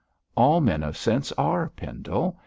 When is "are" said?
1.33-1.69